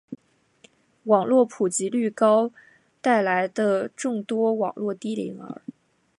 [1.03, 2.51] 网络普及率高
[3.01, 5.61] 带来的众多网络低龄儿